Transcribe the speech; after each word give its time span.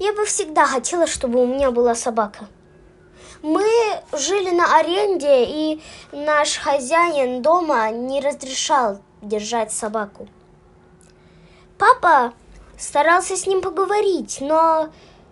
Я 0.00 0.14
бы 0.14 0.24
всегда 0.24 0.64
хотела, 0.64 1.06
чтобы 1.06 1.42
у 1.42 1.46
меня 1.46 1.70
была 1.70 1.94
собака. 1.94 2.48
Мы 3.42 3.62
жили 4.14 4.48
на 4.50 4.78
аренде, 4.78 5.44
и 5.44 5.82
наш 6.10 6.56
хозяин 6.56 7.42
дома 7.42 7.90
не 7.90 8.22
разрешал 8.22 9.02
держать 9.20 9.72
собаку. 9.72 10.26
Папа 11.76 12.32
старался 12.78 13.36
с 13.36 13.46
ним 13.46 13.60
поговорить, 13.60 14.38
но 14.40 14.88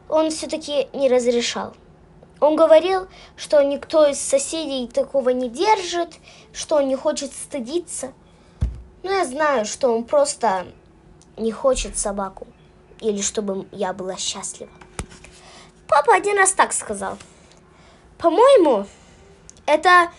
он 0.07 0.29
все-таки 0.29 0.89
не 0.93 1.09
разрешал. 1.09 1.73
Он 2.39 2.55
говорил, 2.55 3.09
что 3.37 3.63
никто 3.63 4.07
из 4.07 4.21
соседей 4.21 4.87
такого 4.87 5.31
не 5.31 5.49
держит, 5.49 6.13
что 6.53 6.77
он 6.77 6.89
не 6.89 6.97
хочет 6.97 7.33
стыдиться. 7.33 8.13
Но 9.03 9.13
я 9.13 9.25
знаю, 9.25 9.65
что 9.65 9.89
он 9.89 10.05
просто 10.05 10.67
не 11.39 11.53
хочет 11.53 11.97
собаку. 11.97 12.47
Или 13.01 13.23
чтобы 13.23 13.67
я 13.73 13.93
была 13.93 14.17
счастлива. 14.17 14.71
Папа 15.87 16.15
один 16.15 16.37
раз 16.37 16.53
так 16.53 16.73
сказал. 16.73 17.17
По-моему, 18.19 18.87
это 19.67 20.11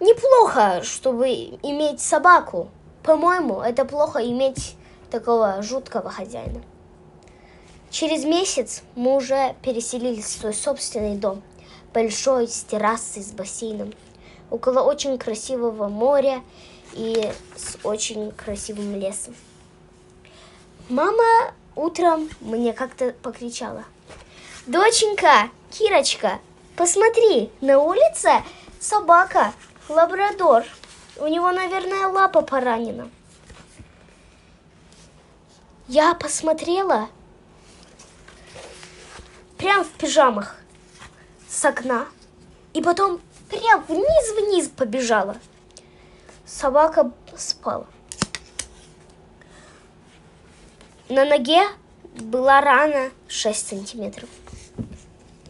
неплохо, 0.00 0.82
чтобы 0.82 1.28
иметь 1.28 2.00
собаку. 2.00 2.70
По-моему, 3.02 3.60
это 3.60 3.84
плохо 3.84 4.24
иметь 4.24 4.76
такого 5.10 5.60
жуткого 5.62 6.10
хозяина. 6.10 6.62
Через 7.90 8.24
месяц 8.24 8.82
мы 8.94 9.16
уже 9.16 9.54
переселились 9.62 10.24
в 10.24 10.40
свой 10.40 10.54
собственный 10.54 11.16
дом. 11.16 11.42
Большой, 11.94 12.46
с 12.46 12.62
террасой, 12.64 13.22
с 13.22 13.32
бассейном. 13.32 13.94
Около 14.50 14.80
очень 14.80 15.18
красивого 15.18 15.88
моря 15.88 16.42
и 16.92 17.32
с 17.56 17.78
очень 17.82 18.30
красивым 18.32 18.94
лесом. 18.96 19.34
Мама 20.88 21.54
утром 21.78 22.28
мне 22.40 22.72
как-то 22.72 23.12
покричала. 23.22 23.84
Доченька, 24.66 25.50
Кирочка, 25.70 26.40
посмотри, 26.76 27.50
на 27.60 27.78
улице 27.78 28.42
собака, 28.80 29.52
лабрадор. 29.88 30.64
У 31.16 31.26
него, 31.26 31.50
наверное, 31.50 32.08
лапа 32.08 32.42
поранена. 32.42 33.10
Я 35.86 36.14
посмотрела 36.14 37.08
прям 39.56 39.84
в 39.84 39.88
пижамах 39.88 40.56
с 41.48 41.64
окна. 41.64 42.06
И 42.74 42.82
потом 42.82 43.20
прям 43.48 43.82
вниз-вниз 43.88 44.68
побежала. 44.68 45.36
Собака 46.46 47.10
спала. 47.36 47.86
На 51.08 51.24
ноге 51.24 51.62
была 52.16 52.60
рана 52.60 53.10
6 53.28 53.68
сантиметров. 53.68 54.28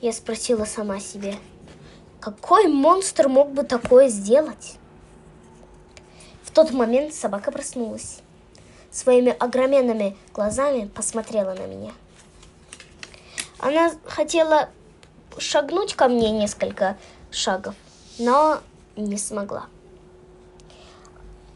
Я 0.01 0.13
спросила 0.13 0.65
сама 0.65 1.01
себе, 1.01 1.35
какой 2.21 2.69
монстр 2.69 3.29
мог 3.29 3.51
бы 3.51 3.65
такое 3.65 4.09
сделать? 4.09 4.77
В 6.45 6.53
тот 6.53 6.71
момент 6.71 7.13
собака 7.13 7.51
проснулась. 7.51 8.21
Своими 8.93 9.33
огроменными 9.33 10.17
глазами 10.33 10.87
посмотрела 10.87 11.55
на 11.55 11.67
меня. 11.67 11.93
Она 13.59 13.91
хотела 14.05 14.69
шагнуть 15.39 15.95
ко 15.95 16.07
мне 16.07 16.31
несколько 16.31 16.97
шагов, 17.33 17.75
но 18.21 18.61
не 18.95 19.19
смогла. 19.19 19.67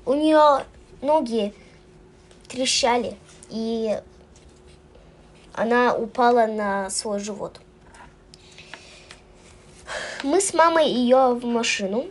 У 0.04 0.14
нее 0.14 0.64
ноги 1.00 1.54
трещали, 2.48 3.16
и 3.52 4.00
она 5.52 5.94
упала 5.94 6.46
на 6.46 6.88
свой 6.88 7.20
живот. 7.20 7.60
Мы 10.22 10.40
с 10.40 10.54
мамой 10.54 10.88
ее 10.88 11.34
в 11.34 11.44
машину 11.44 12.06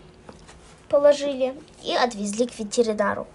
положили 0.88 1.60
и 1.84 1.96
отвезли 1.96 2.46
к 2.46 2.60
ветеринару. 2.60 3.28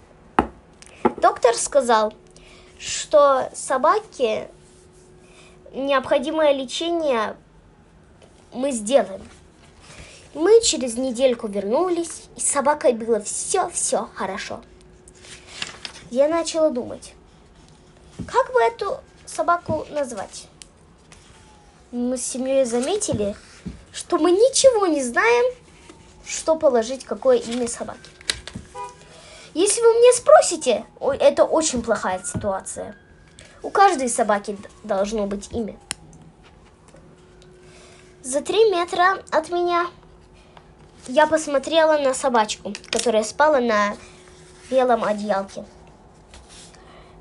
Доктор 1.17 1.55
сказал, 1.55 2.13
что 2.79 3.49
собаке 3.53 4.49
необходимое 5.73 6.53
лечение 6.53 7.35
мы 8.53 8.71
сделаем. 8.71 9.27
Мы 10.33 10.61
через 10.61 10.95
недельку 10.95 11.47
вернулись, 11.47 12.29
и 12.37 12.39
с 12.39 12.47
собакой 12.47 12.93
было 12.93 13.19
все-все 13.19 14.07
хорошо. 14.13 14.61
Я 16.09 16.29
начала 16.29 16.69
думать, 16.69 17.15
как 18.27 18.53
бы 18.53 18.61
эту 18.61 18.99
собаку 19.25 19.85
назвать? 19.89 20.47
Мы 21.91 22.17
с 22.17 22.25
семьей 22.25 22.65
заметили, 22.65 23.35
что 23.93 24.17
мы 24.17 24.31
ничего 24.31 24.85
не 24.87 25.01
знаем, 25.01 25.55
что 26.25 26.57
положить, 26.57 27.05
какое 27.05 27.37
имя 27.37 27.67
собаки. 27.67 28.09
Если 29.53 29.81
вы 29.81 29.93
мне 29.93 30.13
спросите, 30.13 30.85
это 30.99 31.45
очень 31.45 31.81
плохая 31.81 32.21
ситуация. 32.23 32.95
У 33.63 33.69
каждой 33.69 34.09
собаки 34.09 34.57
должно 34.83 35.25
быть 35.25 35.51
имя. 35.51 35.79
За 38.21 38.41
три 38.41 38.69
метра 38.69 39.23
от 39.31 39.49
меня 39.49 39.87
я 41.07 41.25
посмотрела 41.25 41.97
на 41.97 42.13
собачку, 42.13 42.73
которая 42.91 43.23
спала 43.23 43.59
на 43.59 43.95
белом 44.69 45.03
одеялке. 45.05 45.63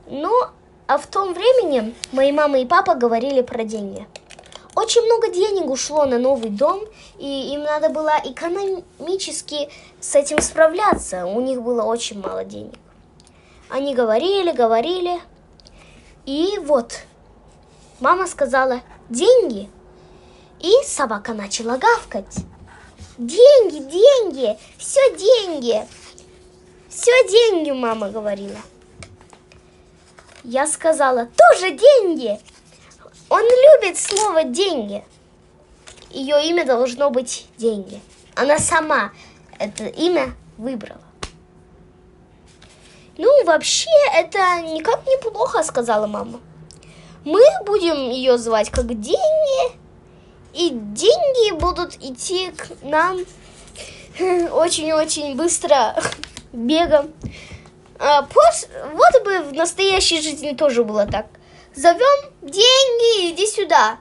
Ну, 0.08 0.48
а 0.86 0.98
в 0.98 1.06
том 1.06 1.34
времени 1.34 1.94
мои 2.12 2.32
мама 2.32 2.58
и 2.58 2.66
папа 2.66 2.94
говорили 2.94 3.42
про 3.42 3.64
деньги. 3.64 4.06
Очень 4.74 5.02
много 5.02 5.30
денег 5.30 5.70
ушло 5.70 6.04
на 6.04 6.18
новый 6.18 6.50
дом, 6.50 6.80
и 7.18 7.52
им 7.54 7.62
надо 7.62 7.88
было 7.88 8.12
экономически 8.24 9.70
с 10.00 10.14
этим 10.14 10.40
справляться. 10.40 11.26
У 11.26 11.40
них 11.40 11.62
было 11.62 11.82
очень 11.82 12.20
мало 12.20 12.44
денег. 12.44 12.74
Они 13.70 13.94
говорили, 13.94 14.52
говорили. 14.52 15.20
И 16.26 16.58
вот, 16.62 17.00
мама 18.00 18.26
сказала, 18.26 18.80
деньги– 19.08 19.70
и 20.60 20.72
собака 20.84 21.34
начала 21.34 21.76
гавкать. 21.76 22.38
Деньги, 23.18 23.78
деньги, 23.78 24.58
все 24.78 25.00
деньги. 25.16 25.86
Все 26.88 27.12
деньги, 27.28 27.70
мама 27.70 28.10
говорила. 28.10 28.58
Я 30.48 30.68
сказала, 30.68 31.26
тоже 31.36 31.72
деньги. 31.72 32.38
Он 33.28 33.42
любит 33.42 33.98
слово 33.98 34.44
деньги. 34.44 35.02
Ее 36.10 36.48
имя 36.48 36.64
должно 36.64 37.10
быть 37.10 37.48
деньги. 37.58 38.00
Она 38.36 38.60
сама 38.60 39.10
это 39.58 39.86
имя 39.86 40.36
выбрала. 40.56 41.00
Ну, 43.18 43.44
вообще, 43.44 43.90
это 44.14 44.38
никак 44.60 45.04
неплохо, 45.06 45.64
сказала 45.64 46.06
мама. 46.06 46.38
Мы 47.24 47.42
будем 47.64 48.10
ее 48.12 48.38
звать 48.38 48.70
как 48.70 48.86
деньги 48.86 49.76
и 50.54 50.70
деньги 50.70 51.58
будут 51.58 51.96
идти 51.96 52.52
к 52.52 52.70
нам 52.82 53.18
очень-очень 54.52 55.34
быстро, 55.34 56.00
бегом. 56.52 57.10
А, 57.98 58.22
пос... 58.22 58.68
Вот 58.92 59.24
бы 59.24 59.40
в 59.42 59.52
настоящей 59.52 60.20
жизни 60.20 60.52
тоже 60.52 60.84
было 60.84 61.06
так. 61.06 61.26
Зовем 61.74 62.32
деньги, 62.42 63.32
иди 63.32 63.46
сюда. 63.46 63.98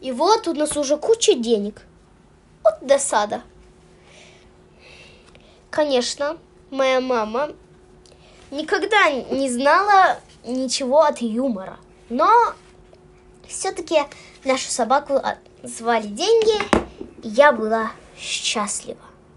И 0.00 0.12
вот 0.12 0.48
у 0.48 0.54
нас 0.54 0.76
уже 0.76 0.96
куча 0.96 1.34
денег. 1.34 1.82
Вот 2.64 2.74
досада. 2.80 3.42
Конечно, 5.70 6.36
моя 6.70 7.00
мама 7.00 7.50
никогда 8.50 9.10
не 9.10 9.48
знала 9.50 10.20
ничего 10.44 11.02
от 11.02 11.20
юмора. 11.20 11.78
Но 12.08 12.28
все-таки 13.46 14.02
нашу 14.44 14.70
собаку 14.70 15.20
звали 15.62 16.06
деньги, 16.06 16.58
и 17.22 17.28
я 17.28 17.52
была 17.52 17.92
счастлива. 18.18 19.09